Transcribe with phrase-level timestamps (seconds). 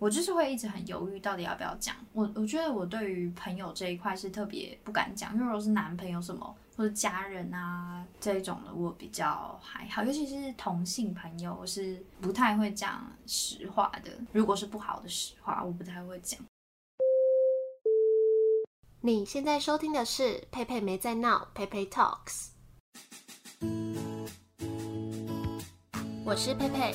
[0.00, 1.96] 我就是会一直很犹豫，到底要不要讲。
[2.12, 14.12] 我我觉得我对于朋友这一块是特别不敢讲，因为如果是男朋友什么或者家人啊这一种的，我比较还好，尤其是同性朋友，我是不太会讲实话的。
[14.32, 16.38] 如果是不好的实话，我不太会讲。
[19.00, 22.50] 你现在收听的是佩佩没在闹，佩佩 Talks。
[26.24, 26.94] 我是佩佩，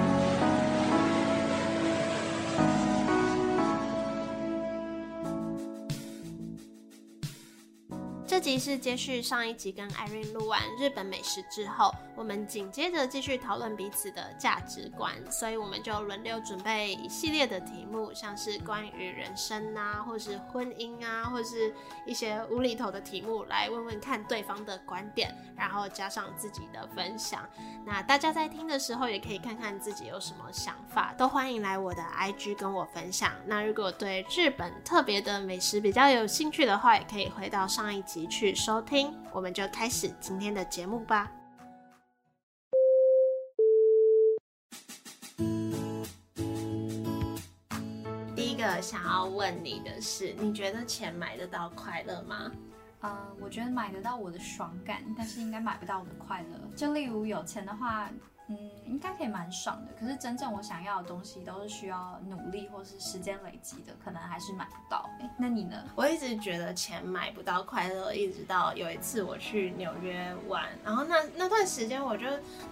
[8.41, 21.71] 集是接续上一集跟艾瑞录完日本美食之后，我们紧接着继续讨论彼此的价值观，所以我们就轮流准备一系列的题目，像是关于人生啊，或是婚姻啊，或是
[22.03, 27.47] 一些无厘头的题目，来问问看对方的观点，然后加上自己的分享。
[27.85, 33.31] 那大家在听的时候，也可以看看自己有什么想法，都欢迎来我的 IG 跟我分享。
[33.45, 38.27] 那如果对日本特别的美食比较有兴趣的话，也可以回到上一集。
[38.31, 41.29] 去收听，我们就开始今天的节目吧。
[48.33, 52.49] 第一个想要问你的是，你觉得钱买得到快乐吗？
[53.01, 56.57] 呃，我觉得买得到我的爽感，但是应该买不到我的快乐。
[56.73, 58.09] 就例如有钱的话。
[58.51, 59.91] 嗯，应该可以蛮爽的。
[59.99, 65.09] 可是真正我想要的东西，都是需要努力或是时间累积的，可能还是买不到。
[65.37, 65.83] 那你呢？
[65.95, 72.25] 我一直觉得钱买不到快乐，一直到有一次我去纽约玩，然后那那段时间我就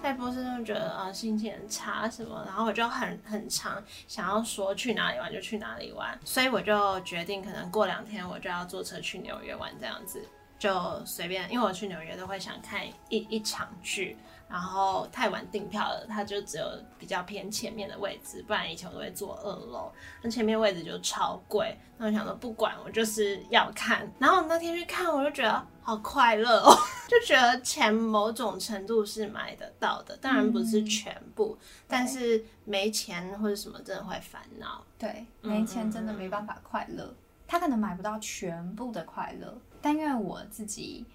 [0.04, 10.22] 在波士顿觉得啊心情很差什么，然后我就很很长想要说去哪里玩就去哪里玩，所以我就决定可能过两天我就要坐车去纽约玩这样子，
[10.60, 14.16] 就随便，因为我去纽约都会想看一一场剧。
[14.50, 16.66] 然后太晚订票了，它就只有
[16.98, 19.92] 比较偏前面的位置，不然以前我都会坐二楼，
[20.24, 21.78] 那前面位置就超贵。
[21.98, 24.12] 那我想说不管，我就是要看。
[24.18, 26.76] 然后那天去看，我就觉得好快乐哦，
[27.08, 31.56] 就觉得钱某种程度是买得到的，当然不是全部，
[31.88, 34.84] 但是没钱或者什么真的会烦恼。
[34.98, 37.14] 对，没钱真的没办法快乐，
[37.46, 41.06] 他可能买不到全部的快乐，但因为我自己。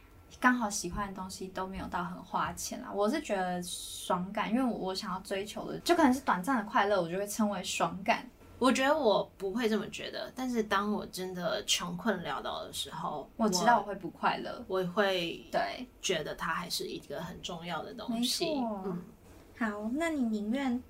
[0.40, 8.28] 刚好喜欢的东西都没有到很花钱啦，我是觉得爽感，因为我我想要追求的就可能是短暂的快乐，我就会称为爽感。
[8.58, 18.58] 我觉得我不会这么觉得，但是当我真的穷困潦倒的时候，我知道我会不快乐，我会对觉得它还是一个很重要的东西。
[18.58, 19.02] 嗯，
[19.56, 20.82] 好，那你宁愿？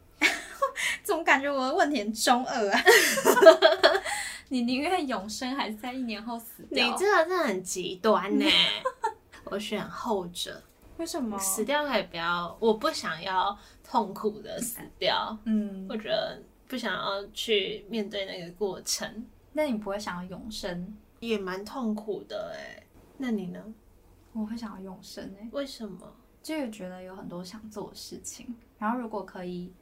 [1.04, 2.80] 怎么感觉我的问题很中二啊？
[4.54, 6.86] 你宁愿永生还是在一年后死掉？
[6.86, 8.46] 你这个真的很极端呢。
[9.46, 10.62] 我选后者，
[10.96, 12.56] 为什么死掉可以不要？
[12.60, 19.26] 我不想要痛苦的死掉，嗯，或者不想要去面对那个过程。
[19.54, 20.96] 那你不会想要永生？
[21.18, 22.80] 也蛮痛苦的哎。
[23.18, 23.60] 那你呢？
[24.34, 25.48] 我会想要永生哎。
[25.50, 26.14] 为什么？
[26.44, 29.72] 就是觉得有很多想做的事情，然后如果可以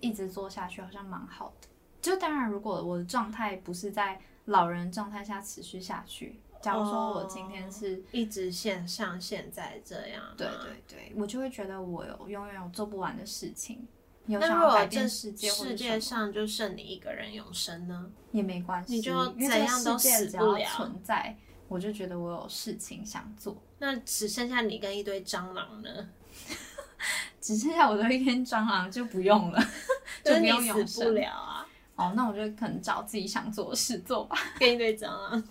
[0.00, 1.68] 一直做下去，好像蛮好的。
[2.02, 6.38] 就当然，如果我的状态不是在老人状态下持续下去。
[6.60, 13.86] 假如说我今天是一直线上，现在这样，对对对，我就会觉得我有永远有做不完的事情。
[14.26, 18.08] 有想要改变世界世界上就剩你一个人永生呢？
[18.30, 20.64] 也没关系，你就怎样都死不了。
[20.76, 21.36] 存在，
[21.66, 23.60] 我就觉得我有事情想做。
[23.80, 26.08] 那只剩下你跟一堆蟑螂呢？
[27.40, 29.60] 只剩下我的一根蟑螂就不用了，
[30.24, 31.51] 就不用死不了啊。
[31.96, 34.36] 哦，那我就可能找自己想做的事做吧。
[34.58, 35.42] 跟你对讲啊。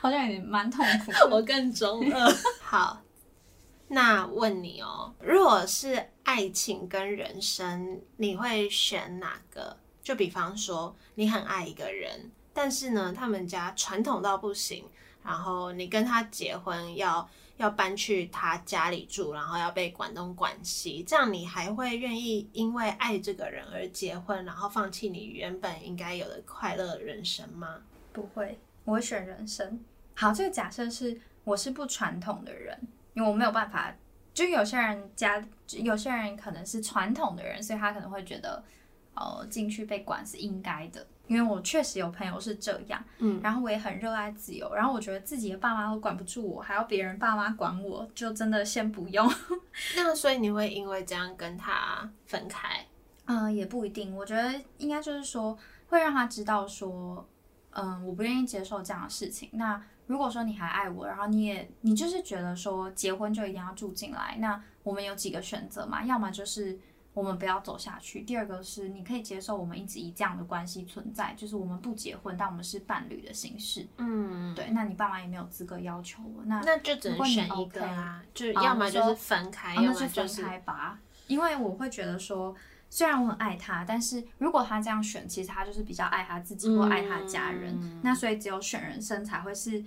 [0.00, 2.34] 好像有点蛮痛苦， 我更中二。
[2.60, 3.02] 好，
[3.88, 9.76] 那问你哦，如果是爱情跟人生，你会选哪个？
[10.02, 14.86] 就比方说，你很爱一个人，但是呢，他们家传统到不行，
[15.22, 27.82] 然后你跟他结婚，要要搬去他家里住，然后要被管东管西，这样你还会愿意因为爱这个人而结婚，然后放弃你原本应该有的快乐人生吗？
[28.14, 28.58] 不会。
[28.84, 29.78] 我会选人生。
[30.14, 32.78] 好，这个假设是我是不传统的人，
[33.12, 33.94] 因为我没有办法。
[34.32, 35.42] 就有些人家，
[35.82, 38.62] 有些人可能是传统的人，所以他可能会觉得，
[39.16, 49.28] 呃进去被管是应该的，因为我确实有朋友是这样，嗯，然后我也很热爱自由，然后我觉得自己的爸妈都管不住我，还要别人爸妈管我，就真的先不用。
[49.96, 52.86] 那所以你会因为这样跟他分开？
[53.24, 55.58] 嗯，也不一定，我觉得应该就是说
[55.88, 57.28] 会让他知道说，
[57.70, 59.48] 嗯，我不愿意接受这样的事情。
[59.52, 66.04] 那如果说你还爱我，然后你也你就是觉得说结婚就一定要住进来，那我们有几个选择嘛？
[66.04, 66.78] 要么就是
[67.16, 73.88] 我们不要走下去，第二个是你可以接受我们一直以这样的关系存在，就是我们不结婚，但我们是伴侣的形式。
[73.96, 76.42] 嗯，对，那你爸妈也没有资格要求我。
[76.44, 80.98] 那那就只能选一个啊，就要么就是分开，要么就是开吧。
[81.26, 82.54] 因为我会觉得说，
[82.90, 87.74] 虽然我很爱他，但是如果他这样选，其实他就是比较爱他自己或爱他的家人。
[87.80, 89.82] 嗯那所以只有选人生才会是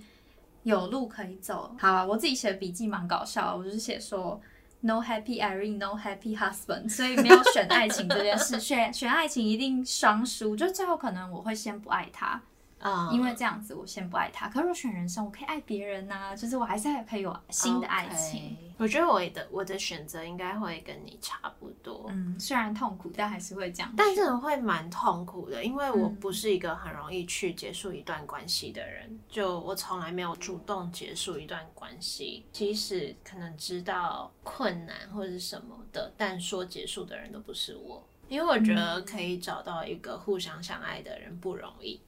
[0.64, 1.76] 有路可以走。
[1.78, 4.40] 好啊，我自己写的笔记蛮搞笑的，我就是写说。
[4.82, 12.40] No happy Irene, no happy husband，所以没有选爱情这件事， 选选爱情一定双输，就最后可能我会先不爱他，
[12.80, 14.48] 啊，因为这样子我先不爱他。
[14.48, 18.56] 可是我选人生，我可以爱别人呐、就是我还是还可以有新的爱情。
[18.78, 23.92] 我觉得我的我的选择应该会跟你差不多，嗯，虽然痛苦，但还是会这样。
[23.94, 42.00] 但真的会蛮痛苦的，因为我嗯不是一个很容易去结束一段关系的人，就我从来没有主动结束一段关系，即使可能知道困难或者是什么的，但说结束的人都不是我，因为我觉得可以找到一个互相相爱的人不容易。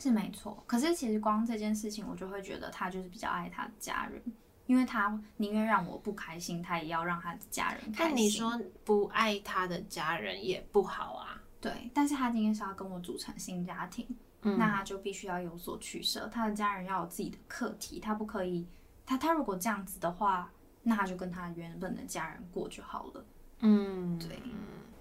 [0.00, 4.22] 是没错，可是其实光这件事情，我就会觉得他就是比较爱他的家人，
[4.66, 7.96] 因为他宁愿让我不开心，他也要让他的家人开心。
[7.98, 14.06] 但你说不爱他的家人也不好啊，对，但是他今天是要跟我组成新家庭，
[14.42, 18.66] 嗯那他就必须要有所取舍，他的家人要有自己的课题，他不可以，
[19.04, 20.50] 他他如果这样子的话，
[20.82, 23.24] 那他就跟他原本的家人过就好了。
[23.58, 24.40] 嗯，对。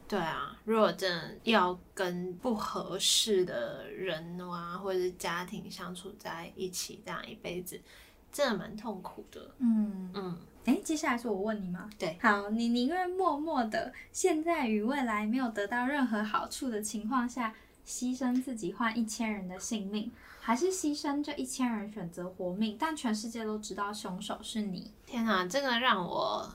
[0.09, 7.79] 对啊，如果真的要跟不合适的人啊，或者是家庭相处在一起，这样一辈子，
[8.31, 9.51] 真的蛮痛苦的。
[9.59, 10.35] 嗯，嗯，
[10.65, 11.87] 哎，接下来是我问你吗？
[11.99, 17.53] 对，好，你宁愿默默的现在与未来没有得到任何好处的情况下，
[17.85, 24.91] 牺牲自己换一千人的性命，还是牺牲这一千人选择活命，但全世界都知道凶手是你？
[25.05, 26.51] 天哪，这个让我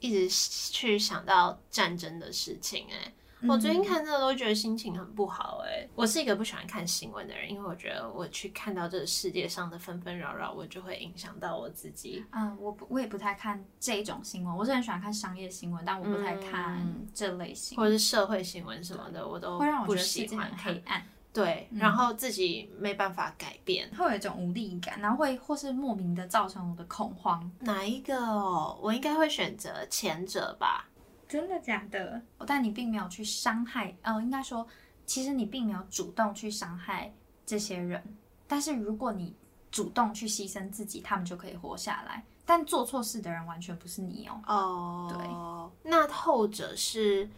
[0.00, 0.28] 一直
[0.72, 3.12] 去想到战争的事情、哎。
[3.46, 12.24] 我最近看这个都觉得心情很不好哎、我是一个不喜欢看新闻的人，因为我觉得我去看到这个世界上的纷纷扰扰，我就会影响到我自己。
[12.32, 17.06] 嗯，我不我也不太看这种新闻，我是很喜欢看商业新闻，但我不太看嗯。
[17.14, 23.88] 这类型，或者是社会新闻什么的，我都会让我不觉得世界喜欢黑暗，对，然后自己没办法改变。
[23.96, 27.50] 会有一种无力感，然后会或是莫名的造成我的恐慌。
[27.60, 28.78] 哪一个哦？
[28.82, 30.88] 我应该会选择前者吧。
[31.28, 32.20] 真的假的？
[32.46, 34.66] 但你并没有去伤害，呃，应该说，
[35.04, 37.12] 其实你并没有主动去伤害
[37.44, 38.02] 这些人。
[38.46, 39.36] 但是如果你
[39.70, 42.24] 主动去牺牲自己，他们就可以活下来。
[42.46, 45.90] 但做错事的人完全不是你哦，哦，对。
[45.90, 47.28] 那后者是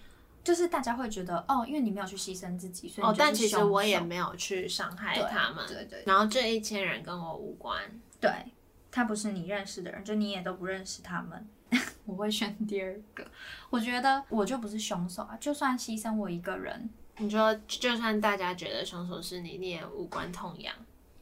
[0.43, 5.67] 就是大家会觉得哦，因为你没有去牺牲自己，所以哦但其实我也没有去伤害他们。
[5.67, 7.81] 对对然后这一千人跟我无关。
[8.21, 8.31] 对，
[8.91, 11.49] 他不是你认识的人，就你也都不认识他们。
[12.05, 13.25] 我会选第二个，
[13.71, 20.75] 我觉得我就不是凶手啊，就算牺牲我一个人，你说，就算大家觉得凶手是你，你也无关痛痒。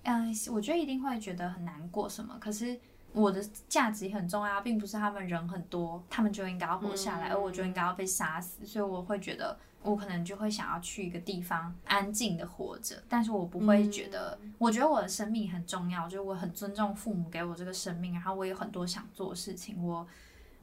[0.04, 2.80] 嗯，我觉得一定会觉得很难过什么，可是
[3.12, 20.06] 我的价值也很重要，并不是他们人很多，他们就应该要活下来，嗯而我就应该要被杀死，所以我会觉得我可能就会想要去一个地方安静的活着，但是我不会觉得，我觉得我的生命很重要，就是我很尊重父母给我这个生命，然后我有很多想做的事情，我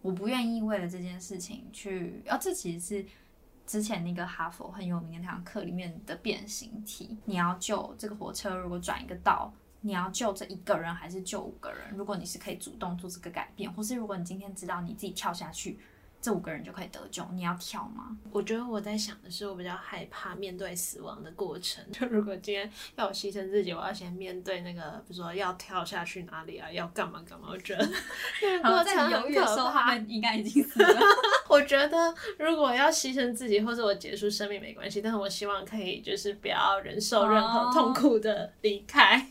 [0.01, 3.05] 我不愿意为了这件事情去，哦，这其实是。
[3.67, 9.51] 之前那个哈佛很有名的那堂课里面的变形题，你要救这个火车，如果转一个道，
[9.85, 11.91] 你要救这一个人还是救五个人？
[11.95, 15.79] 如果你是可以主动做这个改变，或是如果你今天知道你自己跳下去，
[16.25, 18.17] 这五个人就可以得救，你要跳吗？
[18.31, 21.85] 我觉得我在想的是，我比较害怕面对死亡的过程。
[21.93, 27.49] 就如果今天要我牺牲自己，我要先面对那个，比如说要跳下去哪里啊，要干嘛干嘛。
[27.51, 27.87] 我觉得
[28.41, 30.99] 那个然后在过程很你犹豫的时候，可怕他们应该已经死了。
[31.47, 39.23] 我觉得如果要牺牲自己，或者我结束生命没关系，但是我希望可以就是不要忍受任何哦痛苦的离开。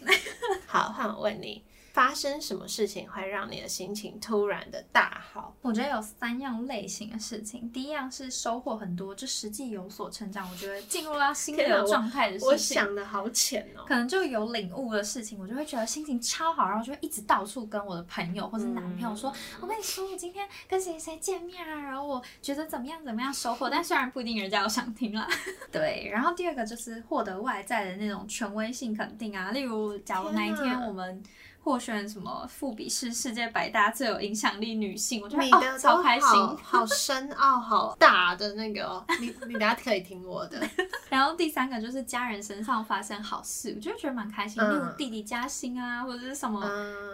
[0.64, 5.54] 好，换我问你，发生什么事情会让你的心情突然的大好？
[5.62, 12.48] 我觉得有三样类型的事情，第一样是收获很多，就实际有所成长，我觉得进入到新的状态的事情。
[12.48, 19.32] 我想的好浅哦，可能就有领悟的事情，我就会觉得心情超好，然后就会一直到处跟我的朋友或者男朋友说
[19.62, 25.28] ：“我跟你说，我今天跟谁谁见面啊，然后我觉得怎么样怎么样收获。”但虽然不一定人家有想听啦。
[25.70, 31.22] 对，然后第二个就是获得外在的那种权威性肯定啊，例如假如哪一天我们。
[31.64, 36.28] 获选什么富比士世界百大最有影响力女性，我觉得哦超开心，
[36.62, 40.60] 好深奥、好大的那个，你你大家可以听我的。
[41.08, 46.60] 然后第三个就是家人身上发生好事，我就觉得蛮开心，例如弟弟加薪啊，或者是什么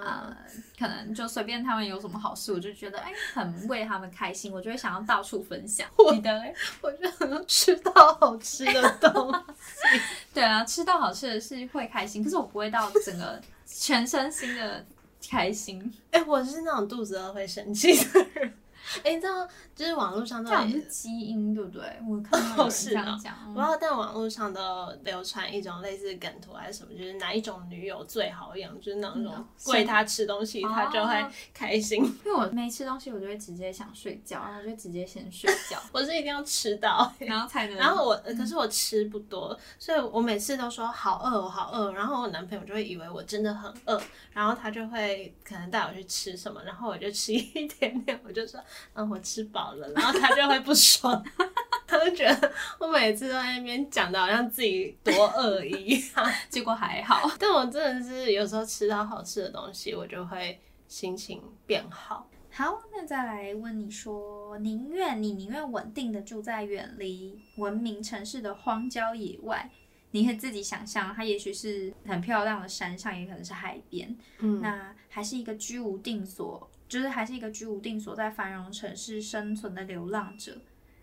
[0.04, 0.37] 呃，
[0.76, 5.87] 可能就随便他们有什么好事，我就觉得哎很为他们开心，我就会想要到处分享。
[6.12, 6.52] 你的嘞？
[6.83, 10.00] 我觉得吃到好吃的东西，
[10.35, 13.40] 对啊，吃到好吃的是会开心，可是我不会到整个。
[13.72, 14.84] 全身心的
[15.28, 18.52] 开心，哎，我是那种肚子饿会生气的人。
[19.04, 21.82] 哎，你知道，就是网络上都是基因，对不对？
[22.09, 23.35] 我看到有这样讲。
[23.47, 32.02] 不知道，但网络上都流传一种类似梗图还是什么，就是哪一种女友最好养，就是那种喂她吃东西，她就会开心。
[32.25, 35.80] 因为我没吃东西，我就会直接想睡觉，然后就直接先睡觉。
[35.92, 37.76] 我是一定要吃到，然后才能。
[37.76, 41.92] 然后我，可是我吃不多，所以我每次都说好饿，我好饿。
[41.92, 44.00] 然后我男朋友就会以为我真的很饿，
[44.32, 48.61] 然后他就会可能带我去吃什么，然后我就吃一点点，我就说。
[48.94, 51.25] 嗯，我吃饱了，然后他就会不爽，
[51.87, 57.30] 他就觉得我每次都在那边讲的好像自己多饿一样， 结果还好。
[57.38, 62.28] 但我真的是有时候吃到好吃的东西，我就会心情变好。
[62.52, 69.70] 好，那再来问你说，宁愿你宁愿稳定的住在远离文明城市的荒郊野外，
[70.10, 76.69] 你可以自己想象，它也许是很漂亮的山上，也可能是海边，嗯，那还是一个居无定所。
[76.90, 80.61] 就是还是一个居无定所，在繁荣城市生存的流浪者，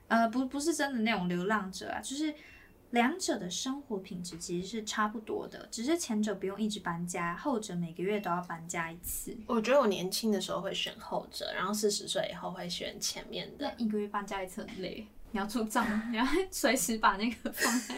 [0.09, 2.35] 呃，不，不是真的那种流浪者啊，就是
[2.91, 9.37] 两者的生活品质其实是差不多的，只是前者不用一直搬家，后者每个月都要搬家一次。
[9.47, 13.73] 我觉得我年轻的时候会选后者，然后四十岁以后会选前面的。
[13.77, 17.95] 一个月搬家一次很累，你要出账， 你要随时把那个 放在。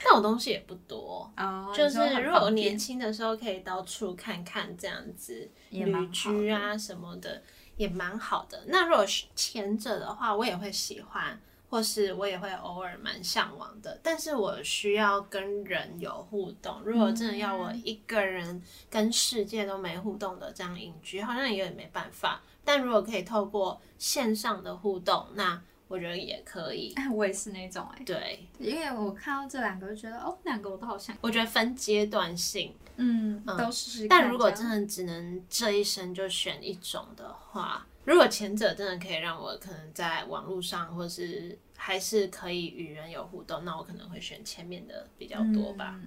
[0.00, 1.30] 那种东西也不多，
[1.74, 7.42] 就是如果年轻的时候可以到处看看这样子旅居啊什么的，
[7.76, 8.64] 也蛮好的。
[8.68, 11.38] 那如果是前者的话，我也会喜欢，
[11.68, 14.00] 或是我也会偶尔蛮向往的。
[14.02, 16.80] 但是我需要跟人有互动。
[16.86, 22.40] 如果真的要我一个人跟世界都没互动的这样隐居，好像也有点没办法。
[22.64, 31.16] 但如果可以透过线上的互动，那我觉得也可以，我也是那种哎，对，因为我看到这两个就觉得哦，两个我都好想。
[31.20, 34.06] 我觉得分阶段性，嗯，都是。
[34.06, 41.58] 但如果真的只能这一生就选一种的话，如果前者真的可以让我可能在网络上或是。
[41.80, 45.98] 还是可以与人有互动，那我可能会选前面的比较多吧。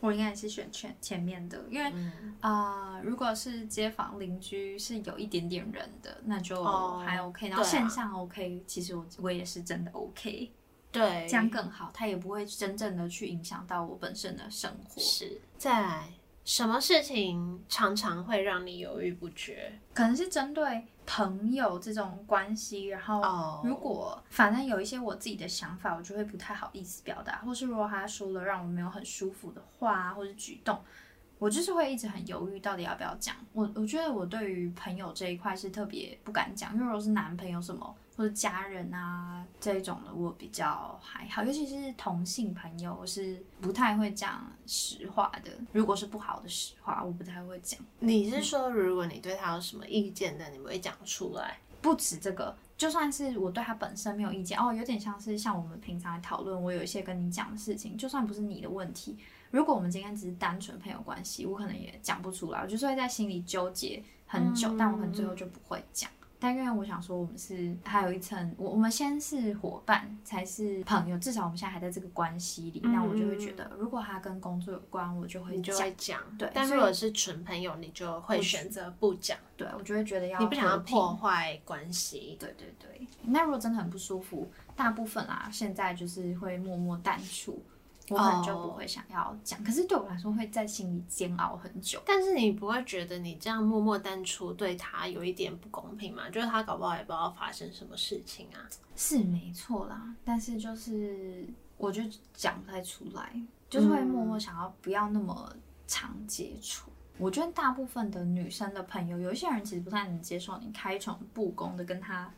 [0.00, 1.92] 我应该是选前前面的，因为
[2.40, 6.64] 啊，如果是街坊邻居是有一点点人的，那就
[7.00, 7.48] 还 OK。
[7.48, 10.50] 然后线上 OK，其实我我也是真的 OK。
[10.90, 15.00] 对，这样更好，它也不会真正的去影响到我本身的生活。
[15.00, 16.08] 是，再来。
[16.44, 19.78] 什么事情常常会让你犹豫不决？
[19.92, 30.78] 可能是针对朋友这种关系，然后如果反正有一些我自己的想法，我就会不太好意思表达，或是如果他说了让我没有很舒服的话或者举动，
[31.38, 33.34] 我就是会一直很犹豫，到底要不要讲。
[33.54, 37.96] 我我觉得我对于朋友这一块是特别不敢讲，因为如果是男朋友什么。
[38.18, 45.52] 或者家人啊这一种的，我比较还好，尤其是同性朋友，我是不太会讲实话的。
[45.70, 47.78] 如果是不好的实话，我不太会讲。
[48.00, 51.58] 你是说，如果你对他有什么意见的，你不会讲出来？
[51.80, 59.16] 不止这个，就算是我对他本身没有意见，哦，有点像是像我们平常讨论，我有一些跟你讲的事情，就算不是你的问题，
[59.52, 66.10] 如果我们今天只是单纯朋友关系，我可能也讲不出来，我就是会在心里纠结很久，但我可能最后就不会讲。
[66.40, 71.18] 但因为我想说，我们是还有一层，我我们先是伙伴，才是朋友。
[71.18, 76.20] 至少我们现在还在这个关系里，那我就会觉得，如果他跟工作有关，我就会讲。
[76.38, 79.36] 对，但如果是纯朋友，你就会选择不讲。
[79.56, 82.36] 对，我就会觉得要你不想要破坏关系。
[82.38, 83.06] 对对对。
[83.22, 87.60] 那如果真的很不舒服，大部分啦，现在就是会默默淡出。
[88.10, 92.02] 我可能就不会想要讲，可是对我来说会在心里煎熬很久。
[92.06, 96.30] 但是你不会觉得你这样默默淡出对他有一点不公平吗？
[96.30, 98.64] 就是他搞不好也不知道发生什么事情啊。
[98.96, 101.46] 是没错啦，但是就是
[101.76, 105.54] 我就讲不太出来，就是会默默想要不要那么
[105.86, 106.90] 常接触。
[107.18, 112.32] 我觉得大部分的女生的朋友，有一些人其实不太能接受你开诚布公的跟他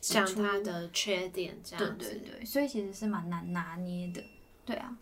[0.00, 2.10] 讲出他的缺点这样子。
[2.10, 4.22] 对对，所以其实是蛮难拿捏的。
[4.66, 4.94] 对啊，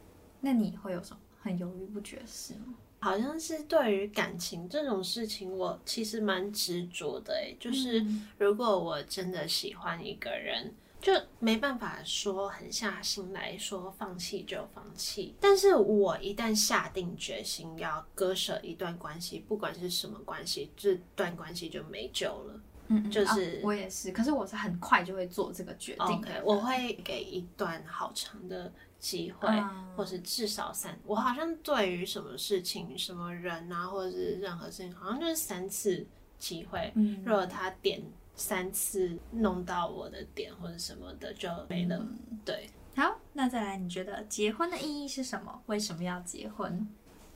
[0.47, 2.75] 那你会有什么很犹豫不决的事吗？
[3.00, 15.35] 好像是对于感情这种事情，我其实蛮执着的诶，就是嗯如果我真的喜欢一个人，就没办法说狠下心来说放弃就放弃。
[15.41, 22.61] 但是我一旦下定决心要割舍一段关系，不管是什么关系，这段关系就没救了。
[22.88, 26.41] 嗯，嗯就是啊我也是，可是我是很快就会做这个决定的。
[26.45, 30.99] 我会给一段好长的机会，嗯或是至少三。
[31.05, 36.07] 我好像对于什么事情、什么人啊，或者是任何事情，好像就是三次
[36.38, 36.93] 机会。
[36.95, 38.03] 嗯如果他点
[38.35, 41.97] 三次弄到我的点或者什么的，就没了。
[41.97, 45.62] 嗯对，好，那再来，你觉得结婚的意义是什么？
[45.67, 46.88] 为什么要结婚？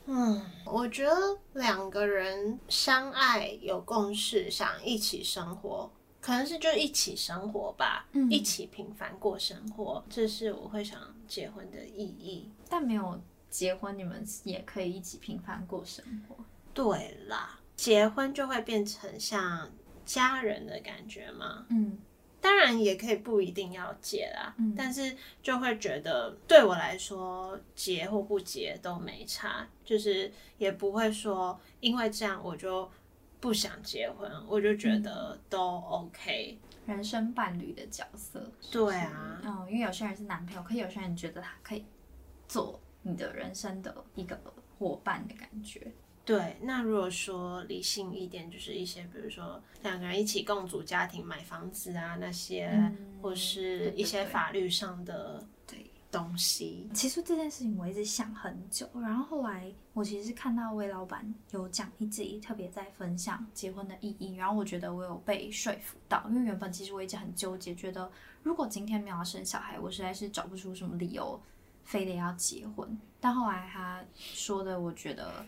[0.07, 1.15] 嗯，我觉得
[1.53, 12.51] 两个人相爱、有共识，想一起生活，可能是就一起生活吧，嗯一起平凡过生活，这是我会想结婚的意义。
[12.69, 16.37] 但没有结婚，你们也可以一起平凡过生活。
[16.75, 19.71] 对啦，结婚就会变成像
[20.05, 21.67] 家人的感觉嘛。
[21.71, 21.99] 嗯
[22.43, 32.91] 当然也可以不一定要结啦，嗯但是就会觉得对我来说结或不结都没差，就是也不会说因为这样我就
[33.41, 36.59] 不想结婚，我就觉得都 OK。
[36.87, 38.51] 人生伴侣的角色。
[38.71, 41.85] 对啊，嗯，因为有些人是男朋友，可是有些人觉得他可以
[42.49, 44.39] 做你的人生的一个
[44.79, 45.93] 伙伴的感觉。
[46.25, 46.57] 对。
[46.63, 55.47] 那如果说理性一点，就是一些比如说两个人一起共组家庭、买房子啊那些，嗯或是一些法律上的对
[56.11, 56.89] 东西。
[56.93, 68.11] 其实这件事情我一直想很久，然后后来我其实是看到魏老板有讲一集，特别在分享结婚的意义，然后我觉得我有被说服到，因为原本其实我一直很纠结，觉得
[68.43, 71.41] 如果今天没有生小孩，我实在是找不出什么理由
[71.85, 72.99] 非得要结婚。
[73.21, 75.45] 但后来他说的，我觉得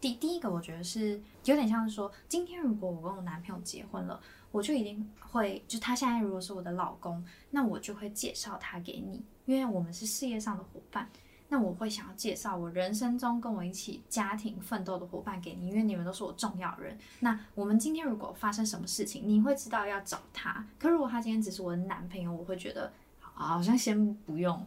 [0.00, 4.20] 第第一个，我觉得是有点像是说，今天如果我跟我男朋友结婚了，
[4.52, 11.08] 我就一定会，就他现在如果是我的老公，那我就会介绍他给你，因为我们是事业上的伙伴。
[11.48, 16.98] 那我会想要介绍我人生中跟我一起家庭奋斗的伙伴给你，因为你们都是我重要人。
[17.20, 20.66] 那我们今天如果发生什么事情，你会知道要找他。
[20.80, 24.66] 可如果他今天只是我的男朋友，我会觉得好像先不用。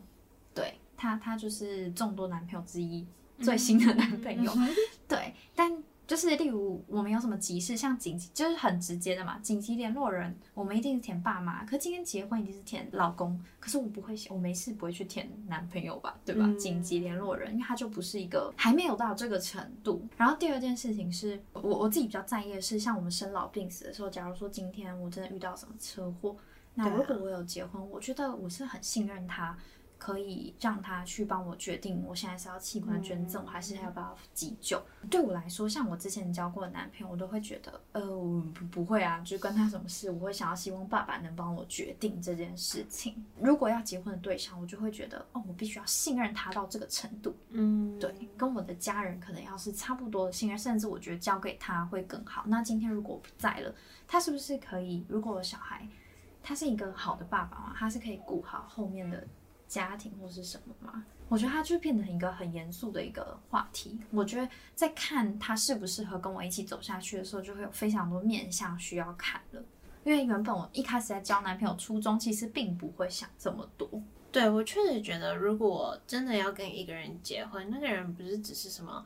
[0.54, 3.06] 对他，他就是众多男朋友之一，
[3.40, 4.54] 最新的男朋友。
[5.08, 11.66] 对，但就是例如我们有什么急事，像紧急就是很直接的嘛，紧急联络人，我们一定是填爸妈。
[11.66, 16.46] 可今天结婚一定是填老公，可是我不会写，我没事不会去填男朋友吧，对吧？
[16.46, 20.02] 嗯紧急联络人，因为他就不是一个还没有到这个程度。
[20.16, 26.38] 然后第二件事情是我我自己比较在意的是，像我们生老病死的时候，假如说今天我真的遇到什么车祸，
[26.76, 29.58] 那如果我有结婚，我觉得我是很信任他。
[29.98, 34.82] 可以让他去帮我决定，我现在是要器官捐赠，还是要不要急救？
[35.10, 43.26] 对我来说，像我之前交过的男朋友，我都会觉得，呃，我不不会啊，就关他什么事，我会想要希望爸爸能帮我决定这件事情。
[43.40, 47.36] 如果要结婚的对象，我就会觉得，哦，我必须要信任他到这个程度。
[47.50, 52.44] 嗯，对，跟我的家人可能要是差不多的信任，甚至我觉得交给他会更好。
[52.46, 53.74] 那今天如果我不在了，
[54.08, 55.06] 他是不是可以？
[55.08, 55.88] 如果我小孩
[56.44, 59.28] 他是一个好的爸爸嘛，他是可以顾好后面的
[59.68, 61.06] 家庭或是什么吗？
[61.30, 64.00] 我觉得他就变成一个很严肃的一个话题。
[64.12, 69.62] 我觉得在看他适不适合跟我一起走下去的时候，就会有非常多面向需要看了。
[70.06, 73.90] 因为原本我一开始在交男朋友初衷，其实并不会想这么多。
[74.32, 79.06] 对我确实觉得，如果真的要跟一个人结婚，那个人不是只是什么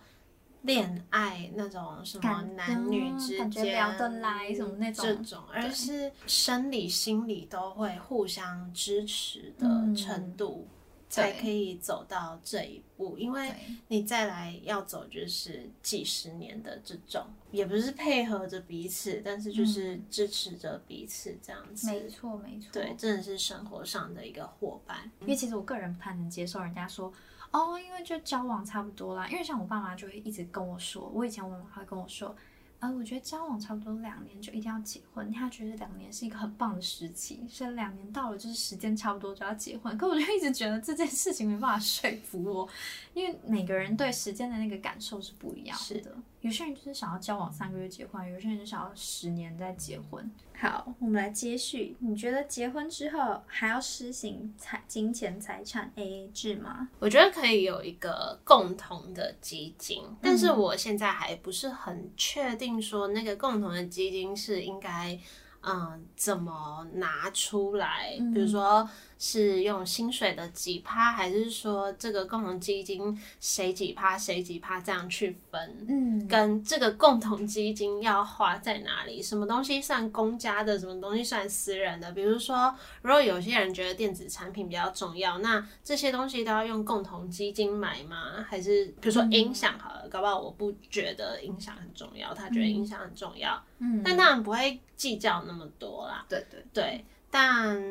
[0.64, 10.68] 恋爱那种什么男女之感觉间聊得来什么那种这种，而是生理心理都会互相支持的嗯程度，
[11.10, 13.18] 对才可以走到这一步。
[13.18, 13.52] 因为
[13.88, 21.90] 你再来要走就是几十年的这种，也不是配合着彼此，但是就是支持着彼此这样子。
[21.90, 22.70] 嗯没错，没错。
[22.72, 25.10] 对，真的是生活上的一个伙伴。
[25.22, 27.12] 因为其实我个人不太能接受人家说
[27.52, 29.28] 哦，因为就交往差不多啦。
[29.28, 32.36] 因为像我爸妈就会一直跟我说，我以前我妈妈会跟我说，
[32.80, 39.98] 呃，我觉得交往差不多两年就一定要结婚，他觉得两年是一个很棒的时期，所以两年到了就是时间差不多就要结婚。
[39.98, 42.68] 可我就一直觉得这件事情没办法说服我，
[43.14, 46.16] 因为每个人对时间的那个感受是不一样是的。
[46.42, 50.30] 有些人就是想要交往三个月结婚，有些人就想要十年再结婚。
[50.58, 51.96] 好，我们来接续。
[52.00, 56.90] 你觉得结婚之后还要施行财金钱财产 A A 制吗？
[57.00, 65.20] 我觉得可以有一个共同的基金，但是我现在还不是很确定说那个共同的基金是应该。
[65.64, 68.18] 嗯，怎么拿出来？
[68.34, 68.90] 比如说
[69.24, 75.86] 是用薪水的几趴，还是说这个共同基金谁几趴谁几趴这样去分？
[75.88, 79.22] 嗯，跟这个共同基金要花在哪里？
[79.22, 80.80] 什么东西算公家的？
[80.80, 82.12] 什么东西算私人的？
[82.14, 88.44] 比如说，如果有些人觉得电子产品比较重要，那这些东西都要用共同基金买吗？
[88.50, 93.64] 还是比如说音响好了，搞不好我不觉得音响很重要，他觉得音响很重要。
[93.78, 96.26] 嗯，但当然不会计较那么多啦。
[96.28, 97.82] 对对对，但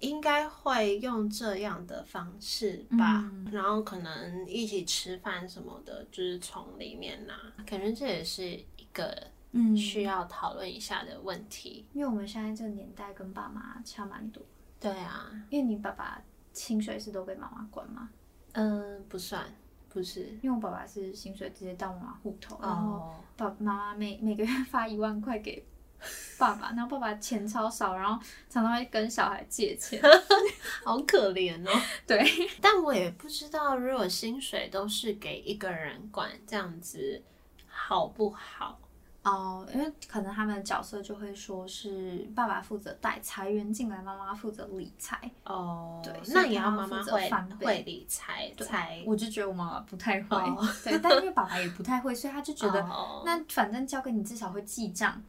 [0.00, 3.30] 应该会用这样的方式吧。
[3.52, 7.34] 然后可能一起吃饭什么的，就是从里面拿。
[7.66, 9.14] 感觉这也是一个
[9.52, 11.86] 嗯需要讨论一下的问题。
[11.92, 14.42] 因为我们现在这个年代跟爸妈差蛮多。
[14.80, 16.20] 对啊，因为你爸爸
[16.52, 18.08] 薪水是都被妈妈管吗？
[18.52, 19.44] 嗯，不算。
[19.90, 25.64] 不是，因为我爸爸是薪水直接到妈妈户头，然后爸妈妈每每个月发一万块给
[26.38, 30.00] 爸爸，然后爸爸钱超少，然后常常会跟小孩借钱，
[30.84, 31.70] 好可怜哦。
[32.06, 32.24] 对，
[32.62, 37.22] 但我也不知道，如果薪水都是给一个人管，这样子
[37.66, 38.78] 好不好？
[39.24, 45.20] 哦，因为可能他们的角色就会说是爸爸负责带财源进来，妈妈负责理财。
[45.44, 47.28] 哦，对，那也要妈妈会
[47.60, 48.50] 会理财。
[48.58, 50.38] 财，我就觉得我妈妈不太会。
[50.82, 52.80] 对，但因为爸爸也不太会，所以他就觉得，
[53.26, 55.20] 那反正交给你，至少会记账，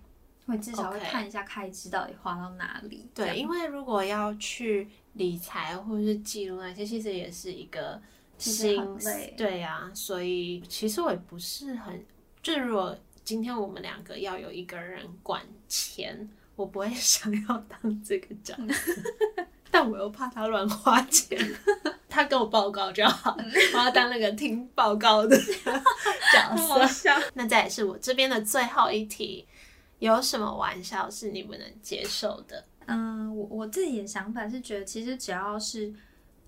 [0.50, 3.08] 会至少会看一下开支到底花到哪里。
[3.14, 8.02] 对，因为如果要去理财或者是记录那些，其实也是一个
[8.38, 9.34] 心累。
[9.38, 12.04] 对呀，所以其实我也不是很，
[12.42, 12.98] 就是如果。
[13.22, 18.92] 今天我们两个要有一个人管钱，我不会 想要当这个角色，
[19.70, 21.38] 但我又怕他乱花钱，
[22.10, 23.38] 他跟我报告就好，
[23.76, 27.12] 我要当那个听报告的角色。
[27.36, 29.46] 那再也是我这边的最后一题，
[30.00, 32.66] 有什么玩笑是你不能接受的？
[32.88, 35.94] 嗯，我我自己的想法是觉得，其实只要是。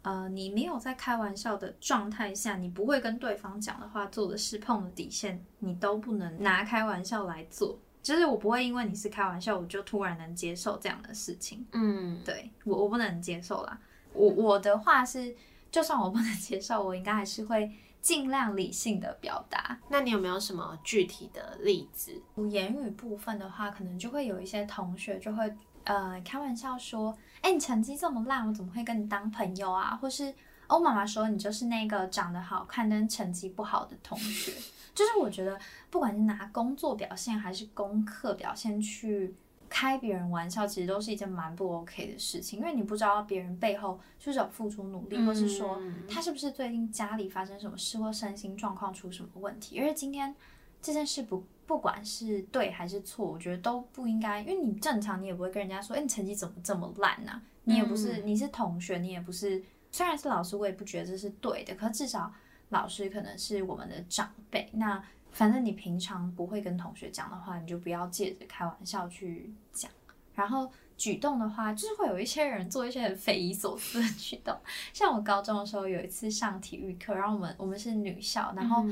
[0.03, 7.77] 呃，你没有在开玩笑的状态下，你不会跟对方讲的话，做的事碰的底线，你都不能拿开玩笑来做。
[8.01, 11.63] 就是我不会因为你是开玩笑，我就突然能接受这样的事情。
[11.73, 13.79] 嗯， 对我我不能接受啦。
[14.13, 15.35] 我我的话是，
[15.69, 19.79] 就算我不能接受，我应该还是会尽量理性的表达。
[19.89, 22.21] 那你有没有什么具体的例子？
[22.49, 25.53] 言语部分的话，可能就会有一些同学就会。
[25.83, 29.95] 呃，开玩笑说，哎，你成绩这么烂，我怎么会跟你当朋友啊？
[29.95, 30.31] 或是
[30.67, 34.51] 欧妈妈说，你就是那个长得好看但成绩不好的同学。
[34.93, 35.59] 就是我觉得，
[35.89, 39.33] 不管是拿工作表现还是功课表现去
[39.71, 49.77] 开别人玩笑，其实都是一件蛮不 OK 的事情，因为你不知道别人背后是不是有付出努力，或是说他是不是最近家里发生什么事或身心状况出什么问题。
[49.77, 50.35] 因为今天
[50.81, 51.43] 这件事不。
[51.67, 57.41] 不管是对还是错，我觉得都不应该，因为你正常，你也不会跟人家说，哎，你成绩怎么这么烂呢？
[57.63, 61.73] 你也不是，你是同学，你也不是，虽然是老师，我也不觉得这是对的。
[61.75, 62.29] 可至少
[62.69, 69.89] 老师可能是我们的长辈，那反正你平常不会跟同学讲的话，你就不要借着开玩笑去讲。
[70.35, 74.57] 然后举动的话，就是会有一些人做一些很匪夷所思的举动，
[74.93, 78.85] 像我高中的时候有一次上体育课，然后我们我们是女校，然后。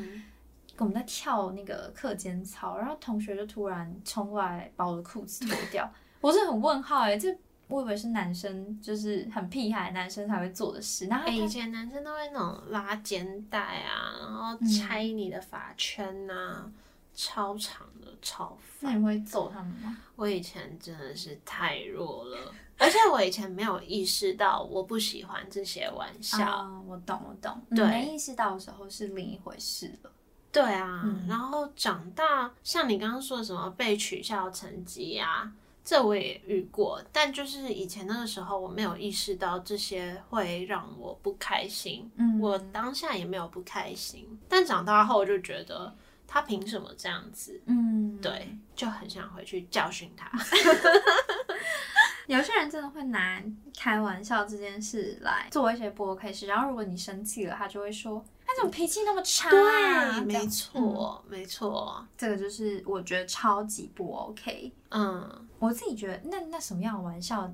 [0.78, 7.38] 我们在跳那个课间操，然后同学就突然冲过来把我的裤子脱掉，我是很问号哎，这
[7.70, 11.06] 我以为是男生，就是很屁孩男生才会做的事。
[11.06, 16.70] 然后以前男生都会那种拉肩带啊，然后拆你的发圈呐，
[17.14, 19.98] 超长的超那你会揍他们吗？
[20.16, 26.68] 我以前真的是太弱了， 而且我以前没有意识到我不喜欢这些玩笑。
[26.88, 30.12] 我懂我懂，对没意识到的时候是另一回事了。
[30.52, 35.52] 对啊，然后长大，像你刚刚说的什么被取笑成绩呀，
[35.90, 37.02] 这我也遇过。
[37.12, 42.08] 但就是以前那个时候，我没有意识到这些会让我不开心。
[42.16, 44.40] 嗯，我当下也没有不开心。
[44.48, 45.92] 但长大后，我就觉得
[46.28, 47.60] 他凭什么这样子？
[47.66, 50.32] 嗯，对，就很想回去教训他。
[52.28, 53.42] 有些人真的会拿
[53.76, 58.24] 开玩笑这件事来做一些不 OK 事，然后如果你生气了，他就会说。
[58.60, 59.50] 他怎么脾气那么差？
[59.50, 64.74] 对，没错，没错，这个就是我觉得超级不 OK。
[64.90, 67.50] 嗯，我自己觉得，那那什么样的玩笑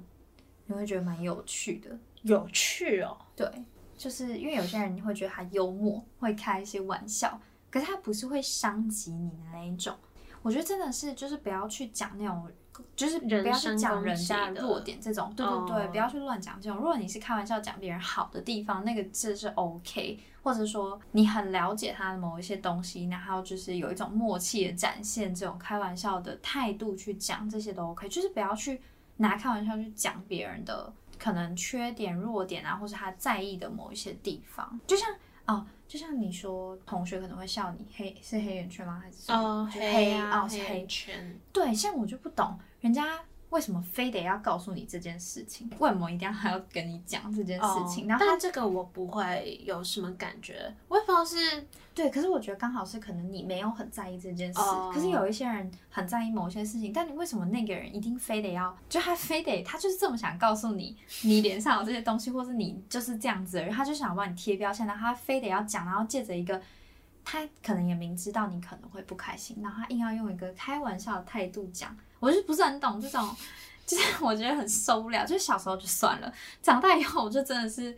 [0.65, 1.95] 你会觉得蛮有趣的？
[2.23, 3.47] 有趣哦，对，
[3.95, 7.39] 就是因为有些人你会觉得他幽默，会开一些玩笑。
[7.69, 9.95] 可是他不是会伤及你的那一种。
[10.41, 12.49] 我觉得真的是就是不要去讲那种。
[12.95, 16.77] 就是不要去讲人家弱点这种，对对对，不要去乱讲这种。
[16.77, 28.81] 如果你是开玩笑讲别人好的地方，那个字是 OK，或者说你很了解他的某一些东西，然后就是有一种默契的展现，这种开玩笑的态度去讲这些都 OK，就是不要去
[29.17, 34.79] 拿开玩笑去讲别人的可能缺点、弱点啊，或者他在意的某一些地方。
[34.85, 35.07] 就像
[35.47, 39.01] 哦，就像你说同学可能会笑你黑是黑眼圈吗？
[39.03, 41.39] 还是哦黑啊哦是黑圈？
[41.51, 42.57] 对，像我就不懂。
[42.81, 45.69] 人家为什么非得要告诉你这件事情？
[45.79, 48.07] 为什么一定要还要跟你讲这件事情？
[48.07, 52.09] 然后但这个我不会有什么感觉，我也不知道是对。
[52.09, 54.59] 可是我觉得刚好是可能你没有很在意这件事，
[54.93, 56.91] 可是有一些人很在意某些事情。
[56.91, 58.75] 但你为什么那个人一定非得要？
[58.89, 66.61] 就他非得他就是这么想告诉你， 你脸上有这些东西，或是你就是这样子，他就想帮你贴标签，然后他非得要讲，然后借着一个
[67.23, 71.95] 他可能也明知道你可能会不开心，然后他硬要用一个开玩笑的态度讲。
[72.19, 73.35] 我就不是很懂这种，
[73.85, 75.25] 就是我觉得很受不了。
[75.25, 77.95] 就是小时候就算了，长大以后我就真的是，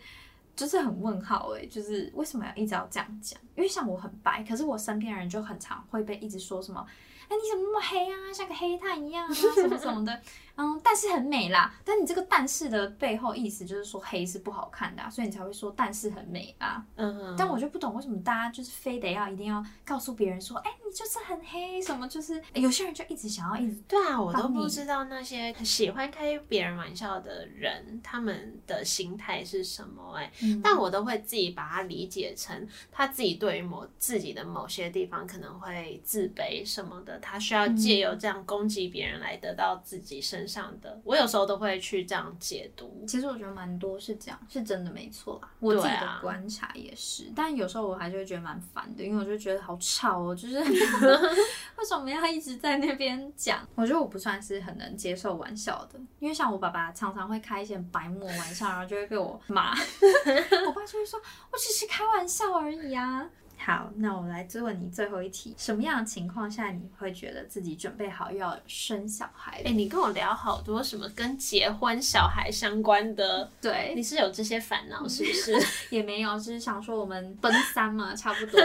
[0.56, 3.40] 就是很问号哎，就是为什么要一直要这样讲？
[3.56, 6.86] 因为像我很白，可是我身边人就很常会被一直说什么。
[7.30, 8.34] 哎，你怎么那么黑啊？
[8.34, 10.22] 像个黑炭一样啊，什么什么的。
[10.58, 11.74] 嗯，但是很美啦。
[11.86, 16.84] 但你这个“但是”的背后意思就是说黑是不好看的，所以你才会说“但是很美”啊。
[16.96, 17.36] 嗯。
[17.38, 23.78] 但我就不懂为什么大家就是非得要一定要告诉别人说，哎，你就是很黑，什么就是有些人就一直想要一直。
[23.88, 30.32] 对啊，我都不知道那些喜欢开别人玩笑的人，他们的心态是什么哎。
[30.42, 30.60] 嗯。
[30.64, 37.20] 但我都会自己把它理解成他自己对于某自己的某些地方可能会自卑什么的。
[37.20, 43.04] 他需要借由这样攻击别人来得到自己身上的，我有时候都会去这样解读。
[43.08, 45.50] 其实我觉得蛮多是这样，是真的没错啦。
[45.60, 50.58] 我自己的观察也是，但有时候我还是会觉得蛮烦的，因为我就觉得好吵哦，就是
[51.78, 53.68] 为什么要一直在那边讲？
[53.76, 59.74] 我觉得我不算是很能接受玩笑的，因为像我爸爸常常会开一些白目玩笑，然后就会被我骂。
[60.66, 61.20] 我爸就会说
[61.52, 69.62] ：“我只是开玩笑而已啊。”好，那我来追问你最后一题：什么样的情况下你会觉得自己准备好要生小孩？
[69.66, 75.58] 哎，你跟我聊好多什么跟结婚、小孩相关的，对，你是有这些烦恼是不是？
[75.90, 78.62] 也没有，只是想说我们奔三嘛，差不多，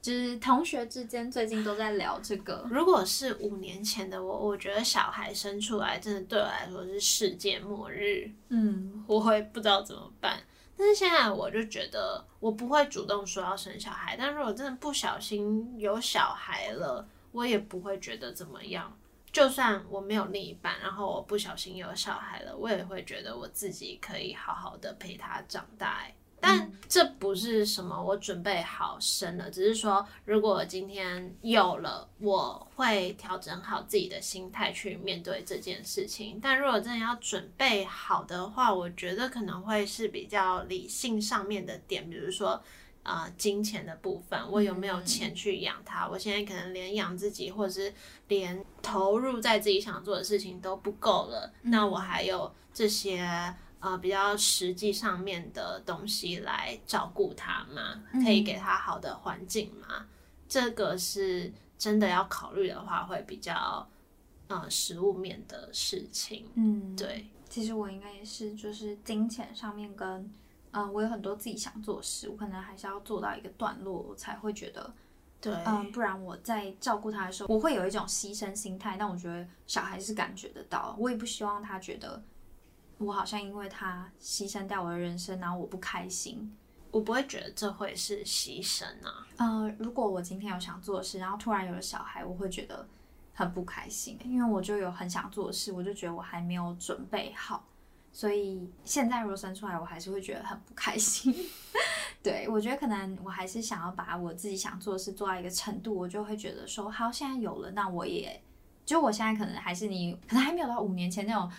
[0.00, 2.66] 就是同学之间最近都在聊这个。
[2.70, 10.38] 如果是五年前的我，我觉得小孩生出来真的对我来说是世界末日，嗯，我会不知道怎么办。
[10.80, 14.16] 但是现在我就觉得，我不会主动说要生小孩。
[14.16, 18.96] 但如果真的不小心有小孩了，我也不会觉得怎么样。
[19.30, 26.06] 就算我没有另一半，然后我不小心有小孩了，我也会觉得我自己可以好好的陪他长大。
[26.40, 36.40] 但这不是什么我准备好生了，只是说如果今天有了，我会调整好自己的心态去面对这件事情。
[36.42, 42.60] 但如果真的要准备好的话，我觉得可能会是比较理性上面的点，比如说
[43.02, 46.08] 啊金钱的部分，我有没有钱去养他？
[46.08, 47.92] 我现在可能连养自己，或者是
[48.28, 53.54] 连投入在自己想做的事情都不够了，那我还有这些。
[53.80, 58.02] 呃，比较实际上面的东西来照顾他吗？
[58.12, 60.06] 可以给他好的环境吗？
[60.46, 63.88] 这个是真的要考虑的话，会比较
[64.48, 66.46] 呃实物面的事情。
[66.54, 67.26] 嗯，对。
[67.48, 70.30] 其实我应该也是，就是金钱上面跟
[70.72, 74.92] 嗯，我有很多自己想做的事，我可能还是要做到一个段落，我才会觉得
[75.40, 75.52] 对。
[75.64, 78.96] 嗯，不然我在照顾他的时候，我会有一种牺牲心态。
[78.98, 82.22] 但我觉得小孩是感觉得到，我也不希望他觉得。
[83.00, 86.54] 我好像因为他牺牲掉我的人生，然后我不开心。
[86.90, 89.26] 我不会觉得这会是牺牲啊。
[89.36, 92.86] 呃，如果我今天有想做的事，然后突然有了小孩，我会觉得
[93.32, 97.64] 很不开心，因为我就有很想做的事，我就觉得我还没有准备好，
[98.12, 101.34] 所以现在如果生出来，我还是会觉得很不开心。
[102.22, 108.42] 对我觉得可能我还是想要把我自己想做的事做到一个程度，我就会觉得说，好，现在有了，那我也
[108.84, 111.50] 就我现在可能还是你，可能还没有到五年前那种。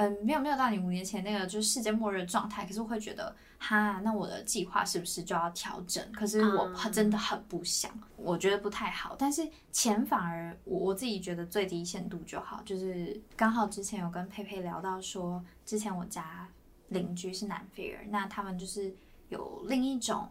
[0.00, 6.02] 嗯，没有没有到你五年前那个就是世界末日的状态，可是我会觉得，哈，那我的计划是不是就要调整？
[6.10, 9.14] 可是我真的很不想，我觉得不太好。
[9.18, 16.48] 但是钱反而我我自己觉得最低限度就好，就是刚好之前有跟佩佩聊到说，之前我家
[16.88, 18.94] 邻居是南非人，那他们就是
[19.28, 20.26] 有另一种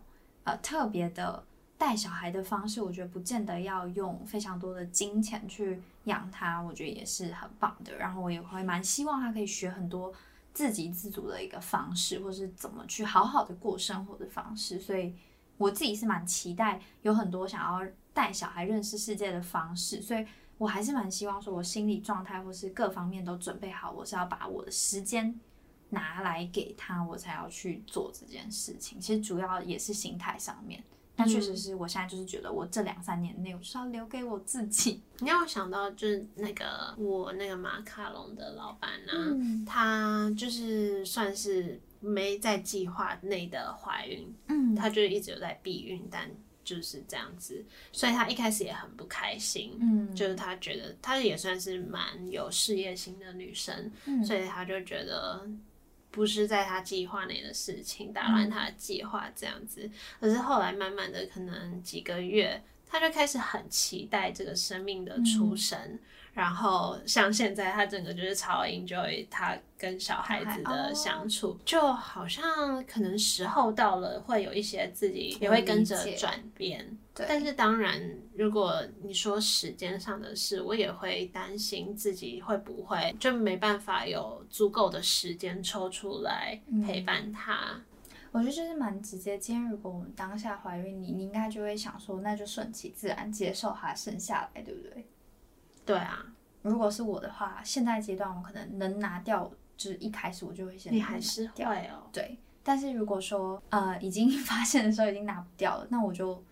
[0.45, 1.43] 呃特别的。
[1.79, 7.95] 带小孩的方式，我觉得不见得要用非常多的金钱去养他，我觉得也是很棒的。
[7.97, 10.13] 然后我也会蛮希望他可以学很多
[10.53, 14.79] 自给自足的一个方式，或是怎么去好好的过生活的方式。
[14.79, 15.15] 所以
[15.57, 17.89] 我自己是蛮期待有很多想要。
[18.11, 20.25] 带小孩认识世界的方式，所以
[20.57, 25.39] 我还是蛮希望说，我心理状态或是各方面都准备好，我是要把我的时间
[25.91, 28.99] 拿来给他，我才要去做这件事情。
[28.99, 30.83] 其实主要也是心态上面。
[31.19, 35.01] 但确实是我现在就是觉得，我这两三年内我是要留给我自己。
[35.19, 46.31] 你让我想到就是那个我那个马卡龙的老板呢，他就是算是没在计划内的怀孕，嗯，他就一直有在避孕，但
[46.63, 52.01] 就是这样子，所以他一开始也很不开心，嗯，就是他觉得他也算是蛮
[52.31, 53.91] 有事业心的女生，
[54.23, 55.45] 所以他就觉得。
[56.11, 59.89] 不是在他计划内的事情，打乱他的计划这样子。
[60.19, 65.99] 可是后来慢慢的，可能几个月，他就开始很期待这个生命的出生。
[66.31, 76.97] 然后像现在，他整个就是超 enjoy 他跟小孩子的相处，就好像可能时候到了，会有一些自己也会跟着转变。
[77.27, 77.99] 但是当然，
[78.35, 87.81] 如果你说时间上的事，我也会担心自己会不会就没办法有足够的时间抽出来陪伴他。
[88.31, 89.37] 我觉得就是蛮直接。
[89.37, 95.07] 今天如果我们当下怀孕，你你应该就会想说，那就顺其自然接受它生下来，对不对？
[95.85, 96.25] 对啊。
[96.61, 102.07] 如果是我的话，现在阶段我可能能拿掉，就是一开始我就会先你还是会哦。
[102.11, 102.37] 对。
[102.61, 106.43] 但是如果说呃已经 发现的时候已经拿不掉了，那我就。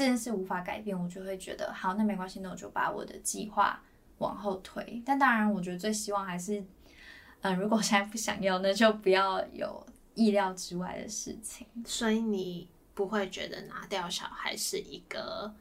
[0.00, 3.78] 这件事无法改变，我就会觉得好，那没关系，那我就把我的计划
[4.16, 5.02] 往后推。
[5.04, 6.64] 但当然，我觉得最希望还是，
[7.42, 11.66] 嗯，如果现在不想要，那就不要有意料之外的事情。
[11.84, 15.52] 所以你不会觉得拿掉小孩是一个，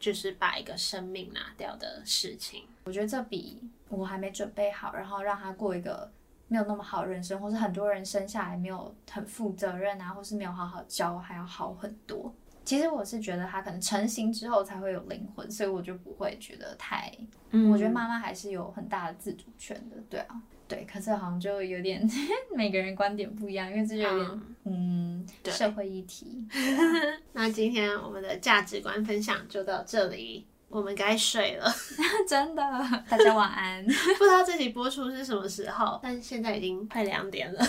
[0.00, 2.64] 就是把一个生命拿掉的事情？
[2.82, 6.10] 我觉得这比我还没准备好，然后让他过一个
[6.48, 12.34] 没有那么好人生，或是很多人生下来没有很负责任啊，或是没有好好教，还要好很多。
[12.64, 17.12] 其实我是觉得他可能成型之后才会有灵魂，所以我就不会觉得太。
[17.50, 20.86] 嗯，我觉得妈妈还是有很大的自主权的，对啊，对。
[20.90, 22.08] 可是好像就有点
[22.54, 26.46] 每个人观点不一样，因为这就有点嗯社会议题。
[27.32, 31.70] 那今天我们的价值观分享就到这里，我们该睡了，
[32.26, 32.62] 真的，
[33.08, 33.84] 大家晚安。
[33.84, 37.60] 不知道这集播出是什么时候，但现在已经快两点了。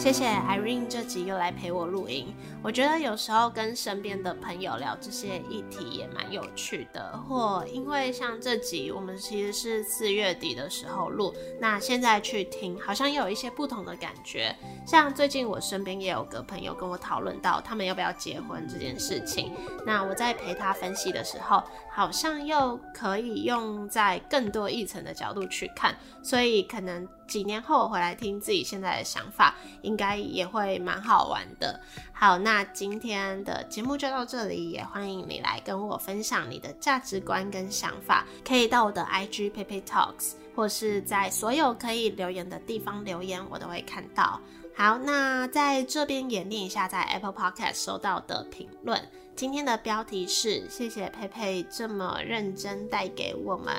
[0.00, 2.34] 谢谢 Irene 这集又来陪我录音。
[2.62, 7.22] 我觉得有时候跟身边的朋友聊这些议题也蛮有趣的。
[7.28, 14.56] 或因为像这集我们其实是四月底的时候录，那现在去听好像又有一些不同的感觉。
[14.86, 19.52] 像最近我身边也有个朋友跟我讨论到他们要不要结婚这件事情，
[19.84, 27.06] 那我在陪他分析的时候，好像又可以用在更多一层的角度去看，所以可能。
[27.30, 31.80] 几年后回来听自己现在的想法，应该也会蛮好玩的。
[32.12, 44.40] 好，那今天的节目就到这里，也欢迎你来跟我分享你的价值观跟想法，可以到我的 IG Pepe Talks，或是在所有可以留言的地方留言，我都会看到。
[44.74, 49.00] 好，那在这边也念一下在 Apple Podcast 收到的评论。
[49.36, 53.74] 今天的标题是：谢谢佩佩这么认真带给我们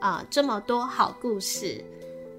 [0.00, 1.84] 啊这么多好故事。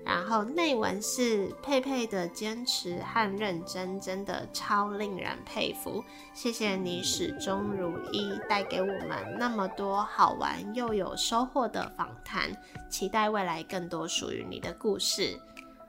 [0.08, 6.02] 然后内文是佩佩的坚持和认真，真的超令人佩服。
[6.34, 12.50] 谢谢你始终如一，带给我们那么多好玩又有收获的访谈。
[12.90, 15.38] 期待未来更多属于你的故事。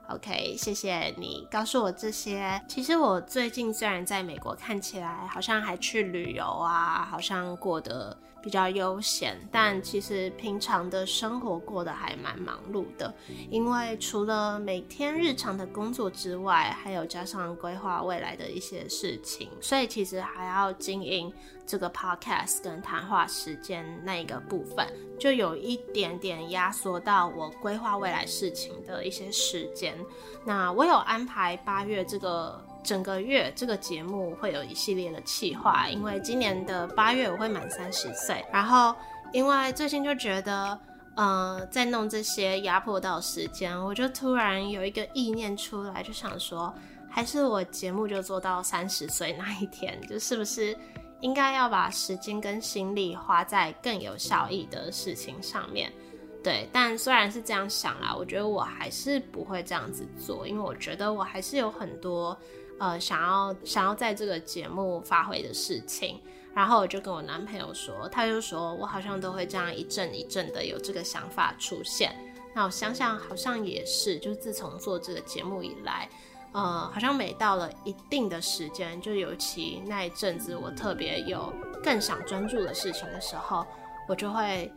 [0.09, 2.61] OK，谢谢你告诉我这些。
[2.67, 8.17] 其实我最近虽然在美国看起来好像还去旅游啊，好像过得。
[8.41, 13.13] 比较悠闲，但其实平常的生活过得还蛮忙碌的，
[13.49, 21.31] 因为除了每天日常的工作之外，还有加上规划未来的一些事情，所以其实还要经营
[21.65, 24.87] 这个 podcast 跟谈话时间那一个部分，
[25.19, 29.93] 就有一点点压缩到我规划未来事情的一些时间。
[30.45, 32.68] 那我有安排八月这个。
[32.83, 38.95] 整个月这个节目会有一系列的企划，因为今年的八月我会满三十岁，然后
[39.33, 40.79] 因为最近就觉得，
[41.15, 46.73] 呃，在弄这些压迫到时间，我就突然有一个意念出来，就想说，
[47.09, 50.75] 还是我节目就做到三十岁那一天，就是不是
[51.19, 55.91] 应该要把时间跟心力花在更有效益的事情上面？
[56.41, 62.35] 对，但虽然是这样想啦，我觉得我还是不会这样子做，因为我觉得我还是有很多。
[62.79, 66.19] 呃，想要想要在这个节目发挥的事情，
[66.53, 72.15] 然后我就跟我男朋友说，他就说我好像都会这样一阵一阵的有这个想法出现。
[72.55, 76.09] 那我想想，好像也是，就是自从做这个节目以来，
[76.51, 81.53] 呃，好像每到了一定的时间，就尤其那一阵子，我特别有
[81.83, 83.65] 更想专注的事情的时候，
[84.07, 84.71] 我就会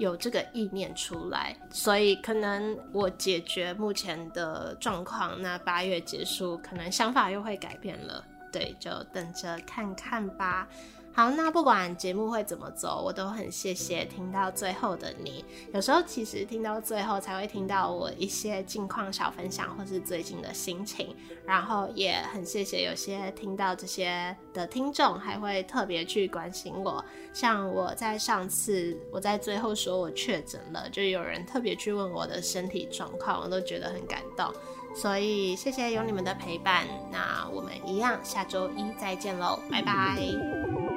[0.00, 1.54] 有这个意念出来。
[1.70, 8.24] 所以可能我解决目前的状况，那八月结束，可能想法又会改变了。
[8.50, 10.66] 对，就等着看看吧。
[11.12, 15.44] 好，那不管节目会怎么走，我都很谢谢听到最后的你。
[15.74, 21.14] 有时候其实听到最后才会听到我一些近况小分享，或是最近的心情。
[21.44, 27.04] 然后也很谢谢有些听到这些的听众，还会特别去关心我。
[27.32, 34.50] 像我在上次我在最后说我确诊了，就有人特别去问我的身体状况，我都觉得很感动。
[34.94, 40.89] 所以谢谢有你们的陪伴，那我们一样下周一再见喽，拜拜。